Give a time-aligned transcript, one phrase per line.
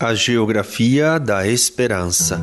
[0.00, 2.40] A geografia da esperança.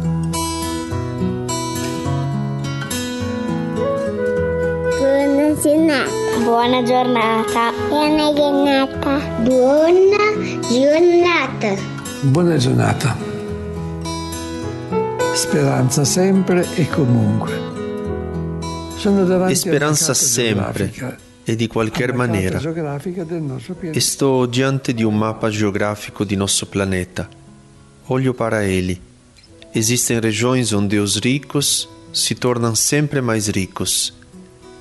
[4.99, 6.41] Buona giornata.
[6.43, 7.71] Buona giornata.
[7.87, 9.19] Buona giornata.
[9.39, 10.17] Buona
[10.67, 11.75] giornata.
[12.23, 13.15] Buona giornata.
[15.33, 17.53] Speranza sempre e comunque.
[18.97, 22.59] Sono davanti carta sempre geografica, e di qualche maniera.
[23.39, 23.97] nostro pianeta.
[23.97, 27.43] E sto diante di un mapa geográfico di nosso planeta.
[28.07, 29.01] Olho para ele.
[29.73, 34.13] Existem regiões onde os ricos se tornam sempre mais ricos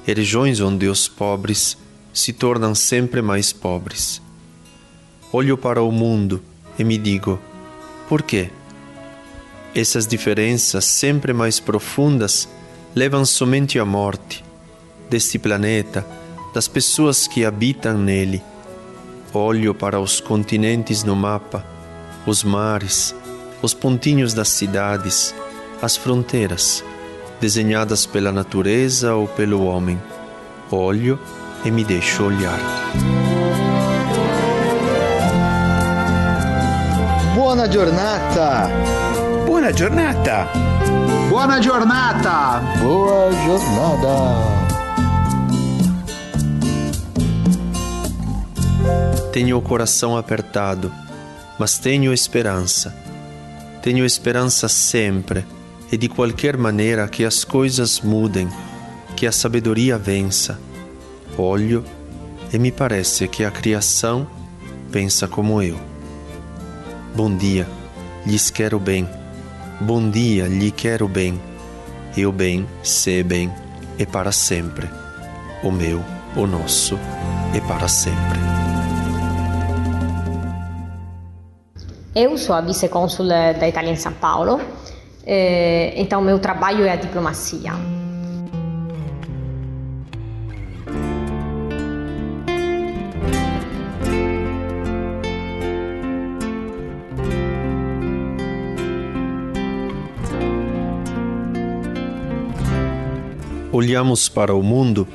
[0.07, 1.77] e regiões onde os pobres
[2.13, 4.21] se tornam sempre mais pobres.
[5.33, 6.43] Olho para o mundo
[6.79, 7.41] e me digo:
[8.11, 8.51] por quê?
[9.75, 12.47] Essas diferenças sempre mais profundas
[12.95, 14.45] levam somente à morte
[15.09, 16.07] deste planeta,
[16.53, 18.43] das pessoas que habitam nele.
[19.33, 21.74] Olho para os continentes no mapa,
[22.27, 23.15] os mares,
[23.61, 25.35] os pontinhos das cidades,
[25.83, 26.83] as fronteiras,
[27.41, 30.01] desenhadas pela natureza ou pelo homem.
[30.71, 31.19] Olho
[31.65, 32.59] e me deixo olhar.
[37.35, 38.69] Buona giornata!
[39.47, 40.49] Buona giornata!
[41.29, 42.61] Buona giornata!
[42.81, 44.65] Boa jornada!
[49.33, 50.93] Tenho o coração apertado,
[51.59, 52.95] mas tenho esperança.
[53.83, 55.45] Tenho esperança sempre
[55.93, 58.49] e de qualquer maneira que as coisas mudem,
[59.17, 60.59] que a sabedoria vença.
[61.37, 61.85] Olho
[62.53, 64.27] e me parece que a criação
[64.91, 65.79] pensa como eu.
[67.15, 67.69] Bom dia,
[68.27, 69.09] lhes quero bem.
[69.81, 71.41] Bom dia, lhe quero bem.
[72.17, 73.53] E o bem, se bem,
[73.99, 74.89] é para sempre.
[75.63, 76.03] O meu,
[76.37, 76.99] o nosso,
[77.55, 78.54] é para sempre.
[82.17, 84.61] Eu sou a vice-cônsul da Itália em São Paulo,
[85.27, 87.73] eh, então meu trabalho é a diplomacia.
[103.73, 105.09] Olhamos para o mundo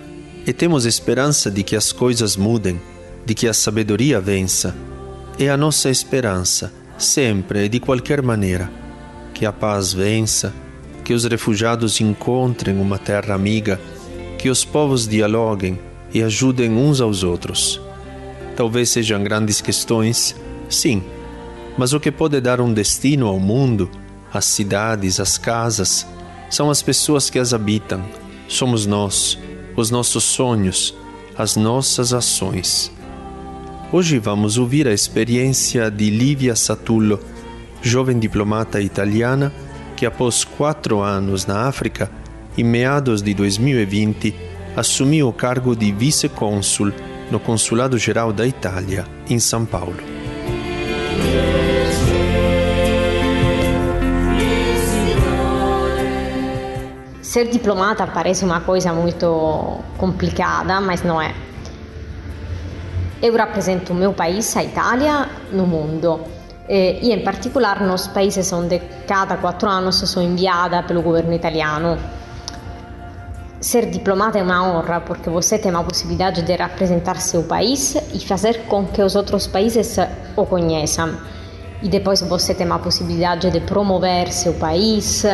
[0.45, 2.77] e temos esperança de que as coisas mudem,
[3.25, 4.75] de que a sabedoria vença.
[5.39, 8.69] É a nossa esperança, sempre e de qualquer maneira.
[9.33, 10.53] Que a paz vença,
[11.03, 13.79] que os refugiados encontrem uma terra amiga,
[14.37, 15.79] que os povos dialoguem
[16.13, 17.81] e ajudem uns aos outros.
[18.55, 20.35] Talvez sejam grandes questões,
[20.69, 21.03] sim,
[21.77, 23.89] mas o que pode dar um destino ao mundo,
[24.33, 26.05] às cidades, às casas,
[26.49, 28.03] são as pessoas que as habitam.
[28.47, 29.37] Somos nós,
[29.75, 30.93] os nossos sonhos,
[31.37, 32.91] as nossas ações.
[33.91, 37.19] Hoje vamos ouvir a experiência de Livia Satullo,
[37.81, 39.51] jovem diplomata italiana
[39.97, 42.07] que, após quatro anos na África,
[42.55, 44.35] em meados de 2020,
[44.77, 46.93] assumiu o cargo de vice-cônsul
[47.31, 49.97] no Consulado Geral da Itália, em São Paulo.
[57.23, 61.48] Ser diplomata parece uma coisa muito complicada, mas não é.
[63.21, 66.21] Eu rappresento o meu país, a Itália, no mundo.
[66.69, 71.97] E, e in particolare nos países onde cada quatro anos sou enviada pelo governo italiano.
[73.59, 78.19] Ser diplomata é uma honra porque você tem a possibilidade de representar seu país e
[78.25, 79.97] fazer com que os outros países
[80.37, 81.17] o conheçam.
[81.81, 85.25] E depois você tem a possibilidade de promover seu país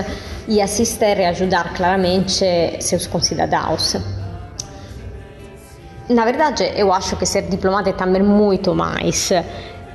[0.47, 2.45] e assistir e ajudar claramente
[2.79, 3.95] seus concidadãos.
[6.09, 9.31] Na verdade, eu acho que ser diplomata é também muito mais.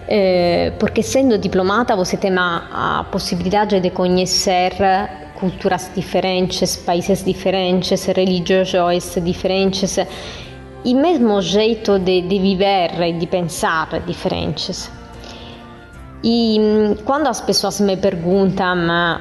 [0.09, 4.73] Eh, porque sendo diplomata você tem a, possibilidade de conhecer
[5.39, 9.99] culturas diferentes, países diferentes, religiões diferentes
[10.85, 14.91] e mesmo jeito de, de viver e de pensar diferentes.
[16.25, 18.79] E hum, quando as pessoas me perguntam,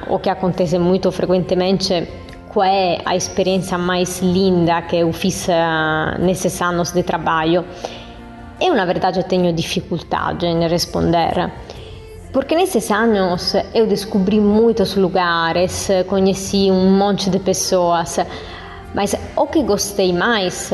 [0.10, 2.08] o que acontece muito frequentemente,
[2.50, 7.64] qual é a experiência mais linda que eu fiz uh, nesses anos de trabalho,
[8.60, 11.52] eu na verdade tenho dificuldade em responder.
[12.34, 18.20] Porque nesses anos eu descobri muitos lugares, conheci um monte de pessoas,
[18.94, 20.72] mas o que gostei mais,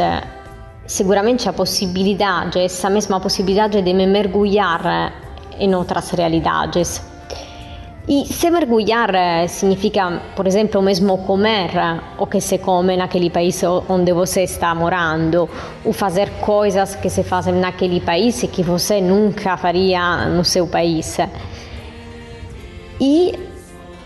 [0.85, 5.13] seguramente a possibilidade, essa mesma possibilidade de me mergulhar
[5.57, 7.14] em outras realidades.
[8.07, 9.09] E se mergulhar
[9.49, 11.71] significa, por exemplo, mesmo comer
[12.19, 15.49] o que se come naquele país onde você está morando,
[15.83, 21.17] ou fazer coisas que se fazem naquele país que você nunca faria no seu país.
[23.01, 23.33] E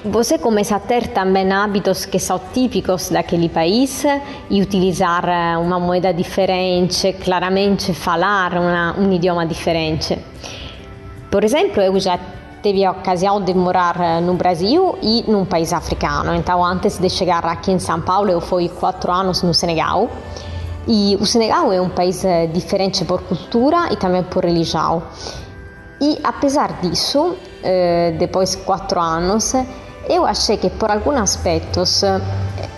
[0.06, 4.06] você começa a ter também hábitos que são típicos daquele país
[4.50, 5.26] e utilizar
[5.60, 10.18] uma moeda diferente, claramente falar uma, um idioma diferente.
[11.30, 12.18] Por exemplo, eu já
[12.62, 16.34] tive a ocasião de morar no Brasil e num país africano.
[16.36, 20.10] Então, antes de chegar aqui em São Paulo, eu fui quatro anos no Senegal.
[20.88, 22.24] E o Senegal é um país
[22.54, 25.04] diferente por cultura e também por religião.
[26.02, 29.54] E apesar disso, eh, depois de quatro anos,
[30.08, 32.04] eu achei que por alguns aspectos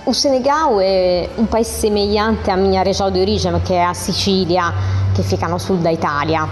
[0.06, 4.74] o Senegal é um país semelhante à minha região de origem, que é a Sicília,
[5.16, 6.50] que fica no sul da Itália.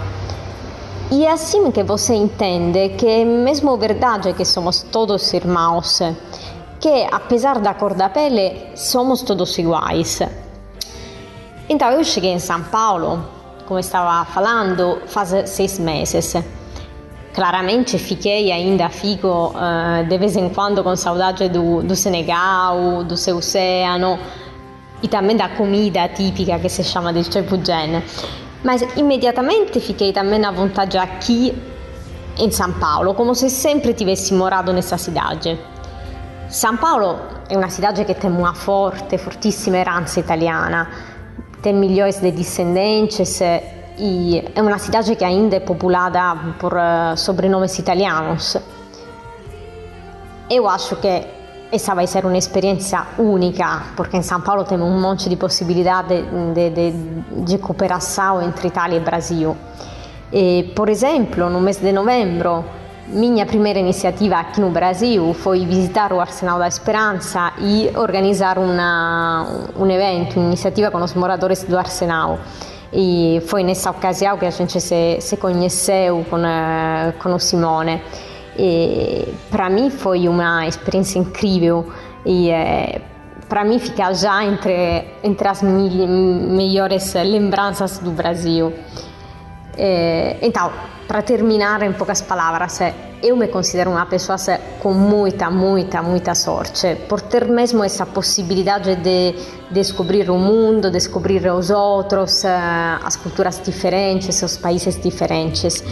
[1.12, 6.00] E assim que você entende que é mesmo verdade que somos todos irmãos,
[6.78, 10.22] que apesar da cor da pele, somos todos iguais.
[11.68, 13.24] Então eu cheguei em São Paulo,
[13.66, 16.36] como estava falando, faz seis meses.
[17.34, 23.16] Claramente fiquei, ainda fico uh, de vez em quando com saudade do, do Senegal, do
[23.16, 24.16] seu oceano
[25.02, 28.00] e também da comida típica que se chama del Cepugene.
[28.62, 31.54] Mas imediatamente fiquei também à vontade aqui
[32.38, 35.58] em São Paulo, como se sempre tivessi morado nessa cidade.
[36.48, 37.18] São Paulo
[37.48, 40.90] é uma cidade que tem uma forte, fortíssima herança italiana,
[41.62, 43.40] tem milhões de descendentes
[43.98, 48.56] e é uma cidade que ainda é populada por uh, sobrenomes italianos.
[50.48, 51.39] Eu acho que
[51.72, 56.24] essa vai ser uma experiência única, porque em São Paulo temos um monte de possibilidades
[56.54, 56.92] de, de,
[57.44, 59.56] de cooperação entre Itália e Brasil.
[60.32, 62.64] E, por exemplo, no mês de novembro,
[63.08, 69.46] minha primeira iniciativa aqui no Brasil foi visitar o Arsenal da Esperança e organizar uma,
[69.76, 72.38] um evento, uma iniciativa com os moradores do Arsenal
[72.92, 78.02] e foi nessa ocasião que a gente se, se conheceu com, uh, com o Simone.
[79.50, 81.86] Para mim foi uma experiência incrível
[82.26, 83.00] e uh,
[83.48, 88.72] para mim fica já entre, entre as melhores lembranças do Brasil.
[89.76, 90.70] Eh, então,
[91.10, 92.78] para terminar em poucas palavras,
[93.20, 94.38] eu me considero uma pessoa
[94.78, 99.34] com muita, muita, muita sorte por ter mesmo essa possibilidade de
[99.72, 105.82] descobrir o mundo, descobrir os outros, as culturas diferentes, os países diferentes.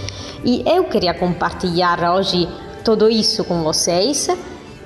[0.45, 2.49] E eu queria compartilhar hoje
[2.85, 4.29] tudo isso com vocês.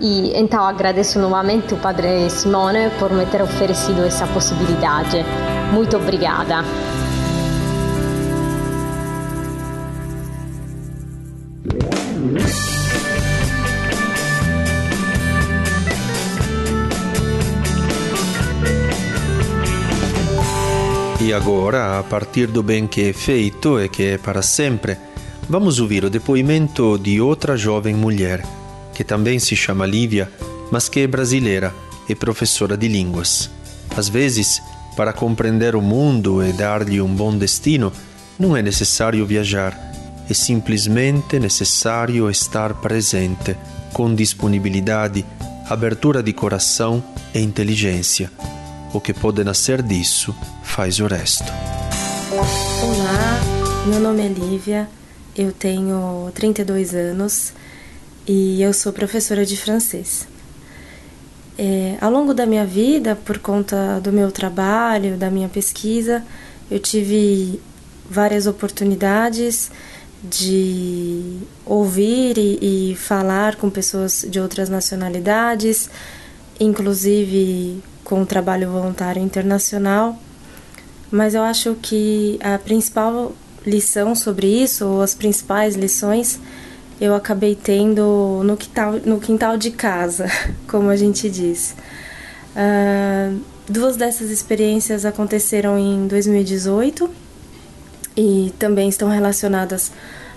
[0.01, 5.23] E então agradeço novamente o Padre Simone por me ter oferecido essa possibilidade.
[5.75, 6.65] Muito obrigada.
[21.25, 24.99] E agora, a partir do bem que é feito e que é para sempre,
[25.49, 28.45] vamos ouvir o depoimento de outra jovem mulher,
[28.93, 30.29] que também se chama Lívia,
[30.73, 31.73] mas que é brasileira
[32.09, 33.49] e professora de línguas.
[33.97, 34.61] Às vezes,
[34.97, 37.93] para compreender o mundo e dar-lhe um bom destino,
[38.37, 39.79] não é necessário viajar,
[40.29, 43.57] é simplesmente necessário estar presente,
[43.93, 45.25] com disponibilidade,
[45.71, 47.01] abertura de coração
[47.33, 48.29] e inteligência.
[48.93, 50.35] O que pode nascer disso
[50.73, 51.45] faz o resto.
[52.33, 54.89] Olá, meu nome é Lívia,
[55.37, 57.53] eu tenho 32 anos
[58.27, 60.27] e eu sou professora de francês.
[61.59, 66.25] É, ao longo da minha vida, por conta do meu trabalho, da minha pesquisa,
[66.71, 67.61] eu tive
[68.09, 69.71] várias oportunidades
[70.25, 71.37] de
[71.67, 75.91] ouvir e, e falar com pessoas de outras nacionalidades,
[76.59, 80.19] inclusive com o trabalho voluntário internacional,
[81.13, 83.33] mas eu acho que a principal
[83.67, 86.41] lição sobre isso, ou as principais lições,
[87.01, 90.27] eu acabei tendo no quintal, no quintal de casa,
[90.67, 91.77] como a gente diz.
[92.57, 97.09] Uh, duas dessas experiências aconteceram em 2018
[98.17, 99.93] e também estão relacionadas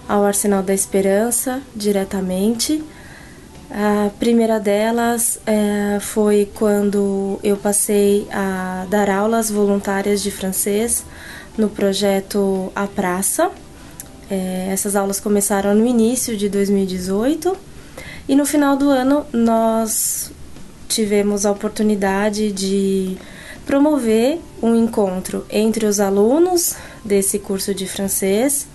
[0.08, 2.84] ao Arsenal da Esperança diretamente.
[3.78, 11.04] A primeira delas é, foi quando eu passei a dar aulas voluntárias de francês
[11.58, 13.52] no projeto A Praça.
[14.32, 17.54] É, essas aulas começaram no início de 2018
[18.30, 20.32] e no final do ano nós
[20.88, 23.18] tivemos a oportunidade de
[23.66, 28.68] promover um encontro entre os alunos desse curso de francês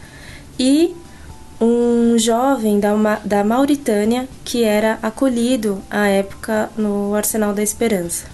[0.58, 0.94] e
[1.60, 8.24] um jovem da, da Mauritânia que era acolhido à época no Arsenal da Esperança.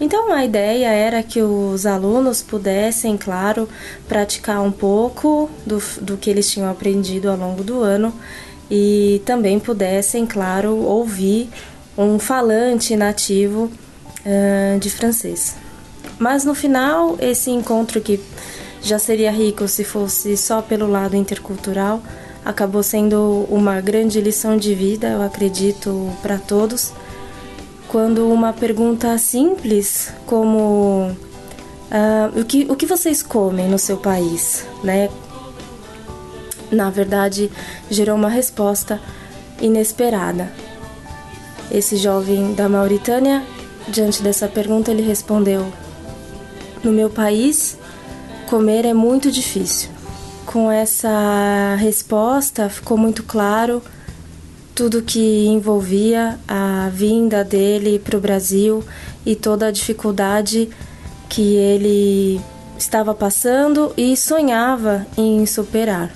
[0.00, 3.68] Então a ideia era que os alunos pudessem, claro,
[4.06, 8.14] praticar um pouco do, do que eles tinham aprendido ao longo do ano
[8.70, 11.48] e também pudessem, claro, ouvir
[11.96, 13.64] um falante nativo
[14.24, 15.56] uh, de francês.
[16.16, 18.20] Mas no final, esse encontro que
[18.80, 22.00] já seria rico se fosse só pelo lado intercultural,
[22.48, 26.94] acabou sendo uma grande lição de vida, eu acredito, para todos.
[27.88, 31.10] Quando uma pergunta simples como
[31.92, 35.10] uh, o, que, o que vocês comem no seu país, né?
[36.72, 37.50] Na verdade,
[37.90, 38.98] gerou uma resposta
[39.60, 40.50] inesperada.
[41.70, 43.44] Esse jovem da Mauritânia,
[43.88, 45.70] diante dessa pergunta, ele respondeu:
[46.82, 47.76] No meu país,
[48.46, 49.97] comer é muito difícil.
[50.48, 53.82] Com essa resposta, ficou muito claro
[54.74, 58.82] tudo que envolvia a vinda dele para o Brasil
[59.26, 60.70] e toda a dificuldade
[61.28, 62.40] que ele
[62.78, 66.10] estava passando e sonhava em superar.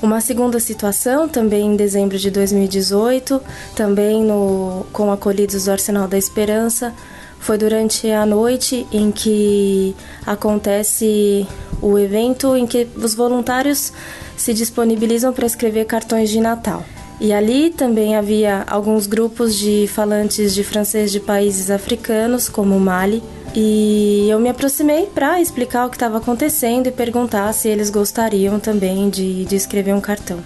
[0.00, 3.42] Uma segunda situação, também em dezembro de 2018,
[3.74, 6.94] também no, com Acolhidos do Arsenal da Esperança,
[7.40, 9.94] foi durante a noite em que
[10.26, 11.46] acontece
[11.80, 13.92] o evento em que os voluntários
[14.36, 16.84] se disponibilizam para escrever cartões de Natal.
[17.20, 23.22] E ali também havia alguns grupos de falantes de francês de países africanos, como Mali,
[23.54, 28.60] e eu me aproximei para explicar o que estava acontecendo e perguntar se eles gostariam
[28.60, 30.38] também de, de escrever um cartão.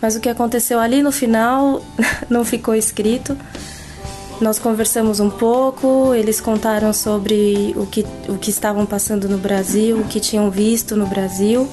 [0.00, 1.82] Mas o que aconteceu ali no final
[2.30, 3.36] não ficou escrito.
[4.40, 9.98] Nós conversamos um pouco, eles contaram sobre o que, o que estavam passando no Brasil,
[9.98, 11.66] o que tinham visto no Brasil,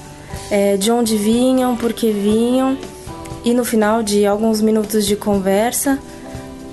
[0.50, 2.78] é, de onde vinham, por que vinham.
[3.44, 6.00] E no final de alguns minutos de conversa,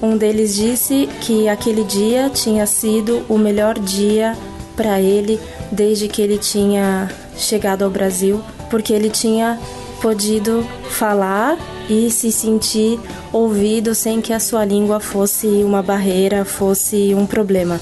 [0.00, 4.36] um deles disse que aquele dia tinha sido o melhor dia
[4.76, 5.40] para ele
[5.72, 9.58] desde que ele tinha chegado ao Brasil, porque ele tinha
[10.00, 12.98] podido falar e se sentir
[13.32, 17.80] ouvido sem que a sua língua fosse uma barreira, fosse um problema.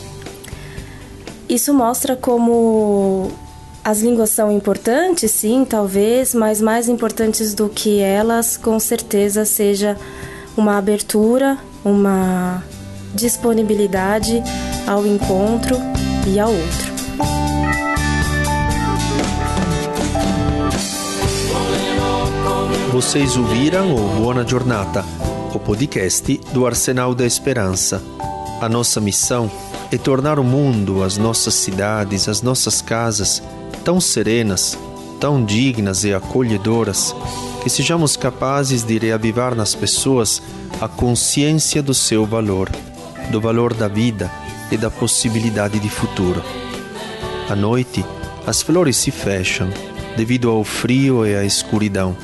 [1.49, 3.31] Isso mostra como
[3.83, 9.97] as línguas são importantes, sim, talvez, mas mais importantes do que elas, com certeza, seja
[10.57, 12.63] uma abertura, uma
[13.15, 14.43] disponibilidade
[14.87, 15.77] ao encontro
[16.27, 16.88] e ao outro.
[23.01, 25.05] Vocês ouviram o Buona Giornata,
[25.55, 28.03] o podcast do Arsenal da Esperança.
[28.61, 29.49] A nossa missão
[29.93, 33.41] é tornar o mundo, as nossas cidades, as nossas casas
[33.85, 34.77] tão serenas,
[35.21, 37.15] tão dignas e acolhedoras,
[37.63, 40.43] que sejamos capazes de reavivar nas pessoas
[40.81, 42.69] a consciência do seu valor,
[43.31, 44.29] do valor da vida
[44.73, 46.43] e da possibilidade de futuro.
[47.49, 48.05] À noite,
[48.45, 49.69] as flores se fecham
[50.17, 52.17] devido ao frio e à escuridão